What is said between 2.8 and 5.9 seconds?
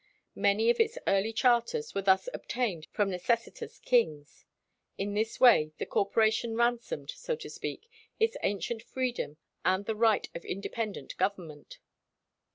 from necessitous kings. In this way the